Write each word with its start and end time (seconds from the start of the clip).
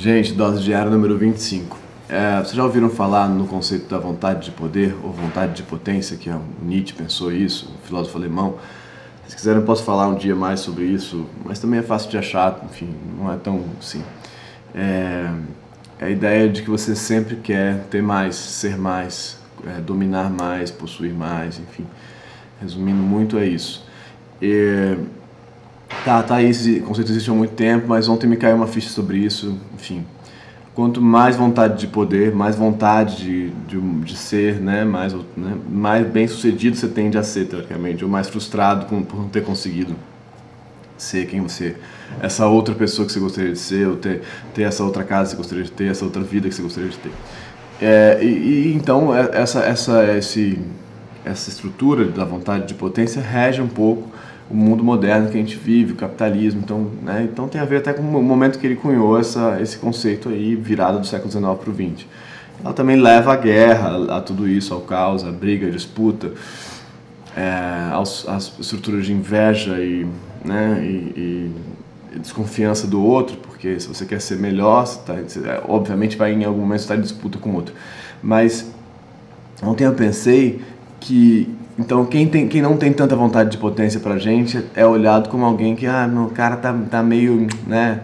Gente, 0.00 0.32
dose 0.32 0.62
diária 0.62 0.90
número 0.90 1.18
25. 1.18 1.76
É, 2.08 2.38
vocês 2.38 2.54
já 2.54 2.64
ouviram 2.64 2.88
falar 2.88 3.28
no 3.28 3.46
conceito 3.46 3.86
da 3.86 3.98
vontade 3.98 4.46
de 4.46 4.50
poder 4.50 4.96
ou 5.04 5.12
vontade 5.12 5.52
de 5.52 5.62
potência, 5.62 6.16
que 6.16 6.30
o 6.30 6.40
Nietzsche 6.62 6.94
pensou 6.94 7.30
isso, 7.30 7.70
o 7.78 7.86
filósofo 7.86 8.16
alemão. 8.16 8.56
Se 9.28 9.36
quiserem, 9.36 9.60
eu 9.60 9.66
posso 9.66 9.84
falar 9.84 10.08
um 10.08 10.14
dia 10.14 10.34
mais 10.34 10.60
sobre 10.60 10.84
isso, 10.84 11.26
mas 11.44 11.58
também 11.58 11.80
é 11.80 11.82
fácil 11.82 12.10
de 12.10 12.16
achar, 12.16 12.64
enfim, 12.64 12.88
não 13.18 13.30
é 13.30 13.36
tão 13.36 13.62
assim. 13.78 14.02
É, 14.74 15.30
é 15.98 16.04
a 16.06 16.08
ideia 16.08 16.48
de 16.48 16.62
que 16.62 16.70
você 16.70 16.96
sempre 16.96 17.36
quer 17.36 17.84
ter 17.90 18.02
mais, 18.02 18.36
ser 18.36 18.78
mais, 18.78 19.38
é, 19.66 19.82
dominar 19.82 20.30
mais, 20.30 20.70
possuir 20.70 21.12
mais, 21.12 21.58
enfim. 21.58 21.86
Resumindo 22.58 23.02
muito, 23.02 23.36
é 23.36 23.44
isso. 23.44 23.84
E, 24.40 24.96
Tá, 26.04 26.22
tá 26.22 26.36
aí, 26.36 26.48
esse 26.48 26.80
conceito 26.80 27.10
existe 27.10 27.30
há 27.30 27.34
muito 27.34 27.52
tempo, 27.52 27.86
mas 27.88 28.08
ontem 28.08 28.26
me 28.26 28.36
caiu 28.36 28.56
uma 28.56 28.66
ficha 28.66 28.88
sobre 28.88 29.18
isso, 29.18 29.58
enfim. 29.74 30.04
Quanto 30.74 31.02
mais 31.02 31.36
vontade 31.36 31.78
de 31.78 31.86
poder, 31.86 32.34
mais 32.34 32.56
vontade 32.56 33.16
de, 33.16 33.50
de, 33.68 33.80
de 33.80 34.16
ser, 34.16 34.60
né, 34.60 34.82
mais, 34.84 35.12
né, 35.12 35.56
mais 35.68 36.06
bem 36.06 36.26
sucedido 36.26 36.76
você 36.76 36.88
tende 36.88 37.18
a 37.18 37.22
ser, 37.22 37.46
teoricamente, 37.46 38.02
ou 38.02 38.10
mais 38.10 38.28
frustrado 38.28 38.86
por, 38.86 39.02
por 39.02 39.20
não 39.20 39.28
ter 39.28 39.42
conseguido 39.42 39.94
ser 40.96 41.26
quem 41.26 41.40
você 41.40 41.76
essa 42.20 42.46
outra 42.46 42.74
pessoa 42.74 43.06
que 43.06 43.12
você 43.12 43.20
gostaria 43.20 43.52
de 43.52 43.58
ser, 43.58 43.86
ou 43.86 43.96
ter, 43.96 44.22
ter 44.54 44.62
essa 44.62 44.82
outra 44.82 45.04
casa 45.04 45.30
que 45.30 45.36
você 45.36 45.36
gostaria 45.36 45.64
de 45.64 45.72
ter, 45.72 45.90
essa 45.90 46.04
outra 46.04 46.22
vida 46.22 46.48
que 46.48 46.54
você 46.54 46.62
gostaria 46.62 46.90
de 46.90 46.98
ter. 46.98 47.12
É, 47.80 48.18
e, 48.22 48.26
e, 48.26 48.74
então 48.74 49.14
é, 49.14 49.30
essa, 49.32 49.60
essa, 49.60 50.16
esse, 50.16 50.58
essa 51.24 51.50
estrutura 51.50 52.06
da 52.06 52.24
vontade 52.24 52.66
de 52.66 52.74
potência 52.74 53.22
rege 53.22 53.62
um 53.62 53.68
pouco 53.68 54.08
o 54.50 54.54
mundo 54.54 54.82
moderno 54.82 55.30
que 55.30 55.36
a 55.36 55.40
gente 55.40 55.56
vive, 55.56 55.92
o 55.92 55.96
capitalismo. 55.96 56.60
Então, 56.62 56.90
né, 57.02 57.28
então 57.30 57.46
tem 57.46 57.60
a 57.60 57.64
ver 57.64 57.76
até 57.76 57.92
com 57.92 58.02
o 58.02 58.22
momento 58.22 58.58
que 58.58 58.66
ele 58.66 58.76
cunhou 58.76 59.18
essa, 59.18 59.58
esse 59.60 59.78
conceito 59.78 60.28
aí, 60.28 60.56
virado 60.56 60.98
do 60.98 61.06
século 61.06 61.30
XIX 61.30 61.44
para 61.44 61.70
o 61.70 61.74
XX. 61.74 62.06
Ela 62.62 62.74
também 62.74 62.96
leva 62.96 63.32
à 63.32 63.36
guerra, 63.36 64.16
a 64.16 64.20
tudo 64.20 64.48
isso, 64.48 64.74
ao 64.74 64.80
caos, 64.80 65.24
à 65.24 65.30
briga, 65.30 65.68
à 65.68 65.70
disputa, 65.70 66.32
é, 67.36 67.90
aos, 67.92 68.28
às 68.28 68.52
estruturas 68.58 69.06
de 69.06 69.12
inveja 69.12 69.78
e, 69.78 70.06
né, 70.44 70.80
e, 70.82 71.52
e, 72.12 72.18
desconfiança 72.18 72.88
do 72.88 73.00
outro, 73.00 73.36
porque 73.36 73.78
se 73.78 73.86
você 73.86 74.04
quer 74.04 74.20
ser 74.20 74.36
melhor, 74.36 74.84
você 74.84 74.98
tá, 75.06 75.14
você, 75.14 75.38
é, 75.48 75.62
obviamente 75.68 76.16
vai 76.16 76.32
em 76.32 76.44
algum 76.44 76.60
momento 76.60 76.80
estar 76.80 76.96
em 76.96 77.00
disputa 77.00 77.38
com 77.38 77.50
o 77.50 77.54
outro. 77.54 77.72
Mas 78.20 78.70
ontem 79.62 79.84
eu 79.84 79.94
pensei 79.94 80.60
que 80.98 81.48
então, 81.80 82.04
quem, 82.04 82.28
tem, 82.28 82.46
quem 82.46 82.60
não 82.60 82.76
tem 82.76 82.92
tanta 82.92 83.16
vontade 83.16 83.52
de 83.52 83.56
potência 83.56 83.98
pra 83.98 84.18
gente 84.18 84.62
é 84.76 84.84
olhado 84.84 85.30
como 85.30 85.46
alguém 85.46 85.74
que, 85.74 85.86
ah, 85.86 86.06
o 86.14 86.28
cara 86.28 86.58
tá, 86.58 86.76
tá 86.90 87.02
meio, 87.02 87.46
né, 87.66 88.00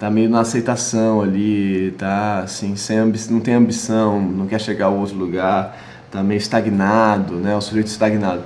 tá 0.00 0.08
meio 0.08 0.30
na 0.30 0.40
aceitação 0.40 1.20
ali, 1.20 1.94
tá 1.98 2.38
assim, 2.38 2.74
sem 2.74 2.96
não 3.30 3.38
tem 3.38 3.52
ambição, 3.52 4.18
não 4.18 4.46
quer 4.46 4.58
chegar 4.58 4.86
a 4.86 4.88
outro 4.88 5.14
lugar, 5.14 5.76
tá 6.10 6.22
meio 6.22 6.38
estagnado, 6.38 7.34
né, 7.34 7.54
o 7.54 7.60
sujeito 7.60 7.88
estagnado. 7.88 8.40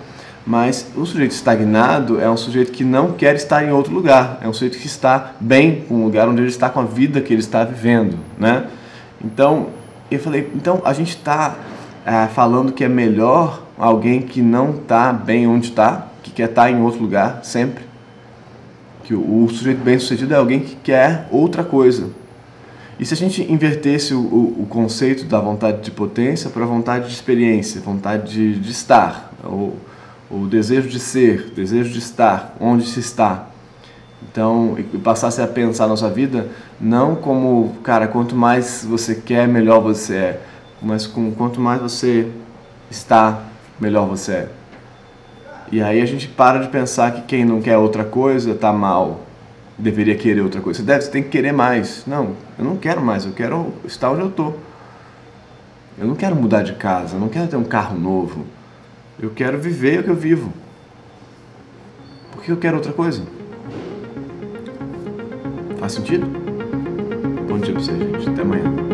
Mas 0.45 0.91
o 0.97 1.07
sujeito 1.07 1.31
estagnado 1.31 2.21
é 2.21 2.29
um 2.29 2.37
sujeito 2.37 2.73
que 2.73 2.83
não 2.83 3.13
quer 3.13 3.37
estar 3.37 3.65
em 3.65 3.71
outro 3.71 3.95
lugar, 3.95 4.41
é 4.43 4.49
um 4.49 4.53
sujeito 4.53 4.79
que 4.79 4.87
está 4.89 5.31
bem 5.39 5.85
com 5.89 5.95
o 5.95 6.05
lugar 6.07 6.29
onde 6.29 6.41
ele 6.41 6.49
está, 6.49 6.69
com 6.69 6.81
a 6.81 6.85
vida 6.85 7.21
que 7.21 7.33
ele 7.33 7.41
está 7.41 7.63
vivendo, 7.63 8.19
né? 8.37 8.67
Então, 9.25 9.69
eu 10.11 10.19
falei, 10.19 10.51
então 10.57 10.83
a 10.85 10.93
gente 10.93 11.11
está 11.11 11.55
eh, 12.07 12.29
falando 12.29 12.73
que 12.73 12.85
é 12.85 12.89
melhor 12.89 13.65
alguém 13.77 14.23
que 14.23 14.41
não 14.41 14.71
está 14.71 15.13
bem 15.13 15.49
onde 15.49 15.67
está, 15.67 16.07
que 16.23 16.31
quer 16.31 16.49
estar 16.49 16.63
tá 16.63 16.71
em 16.71 16.81
outro 16.81 17.03
lugar 17.03 17.41
sempre. 17.43 17.85
Que 19.03 19.13
o, 19.13 19.45
o 19.45 19.49
sujeito 19.49 19.83
bem 19.83 19.99
sucedido 19.99 20.33
é 20.33 20.37
alguém 20.37 20.61
que 20.61 20.77
quer 20.77 21.27
outra 21.33 21.65
coisa. 21.65 22.09
E 22.99 23.05
se 23.05 23.13
a 23.13 23.17
gente 23.17 23.43
invertesse 23.53 24.15
o, 24.15 24.21
o, 24.21 24.63
o 24.63 24.67
conceito 24.67 25.25
da 25.25 25.41
vontade 25.41 25.83
de 25.83 25.91
potência 25.91 26.49
para 26.49 26.63
a 26.63 26.67
vontade 26.67 27.09
de 27.09 27.13
experiência, 27.13 27.81
vontade 27.81 28.33
de, 28.33 28.59
de 28.59 28.71
estar, 28.71 29.33
o, 29.45 29.75
o 30.31 30.47
desejo 30.47 30.89
de 30.89 31.01
ser, 31.01 31.51
desejo 31.57 31.91
de 31.91 31.99
estar, 31.99 32.57
onde 32.61 32.87
se 32.87 33.01
está. 33.01 33.49
Então, 34.31 34.77
e 34.79 34.99
passasse 34.99 35.43
a 35.43 35.47
pensar 35.47 35.89
na 35.89 35.97
sua 35.97 36.09
vida 36.09 36.49
não 36.81 37.17
como, 37.17 37.75
cara, 37.83 38.07
quanto 38.07 38.35
mais 38.35 38.87
você 38.89 39.15
quer, 39.15 39.47
melhor 39.47 39.81
você 39.81 40.15
é, 40.15 40.41
mas 40.81 41.07
com 41.07 41.33
quanto 41.33 41.61
mais 41.61 41.81
você 41.81 42.31
está, 42.91 43.43
melhor 43.81 44.07
você 44.07 44.33
é. 44.33 44.49
E 45.71 45.83
aí 45.83 46.01
a 46.01 46.07
gente 46.07 46.29
para 46.29 46.61
de 46.61 46.69
pensar 46.69 47.13
que 47.13 47.23
quem 47.23 47.45
não 47.45 47.61
quer 47.61 47.77
outra 47.77 48.05
coisa 48.05 48.53
está 48.53 48.73
mal, 48.73 49.21
deveria 49.77 50.17
querer 50.17 50.41
outra 50.41 50.61
coisa. 50.61 50.81
Você, 50.81 50.87
deve, 50.87 51.03
você 51.03 51.11
tem 51.11 51.23
que 51.23 51.29
querer 51.29 51.53
mais. 51.53 52.05
Não, 52.07 52.33
eu 52.59 52.65
não 52.65 52.77
quero 52.77 53.01
mais, 53.03 53.25
eu 53.25 53.33
quero 53.33 53.73
estar 53.85 54.11
onde 54.11 54.21
eu 54.21 54.29
estou. 54.29 54.59
Eu 55.99 56.07
não 56.07 56.15
quero 56.15 56.37
mudar 56.37 56.63
de 56.63 56.75
casa, 56.75 57.17
eu 57.17 57.21
não 57.21 57.29
quero 57.29 57.49
ter 57.49 57.57
um 57.57 57.65
carro 57.65 57.99
novo. 57.99 58.45
Eu 59.19 59.31
quero 59.31 59.59
viver 59.59 60.01
o 60.01 60.03
que 60.05 60.11
eu 60.11 60.15
vivo. 60.15 60.53
Por 62.33 62.43
que 62.43 62.53
eu 62.53 62.57
quero 62.59 62.77
outra 62.77 62.93
coisa? 62.93 63.23
Faz 65.79 65.93
sentido? 65.93 66.27
Bom 67.49 67.59
dia 67.59 67.73
pra 67.73 67.83
você, 67.83 67.93
gente. 67.93 68.29
Até 68.29 68.43
amanhã. 68.43 68.86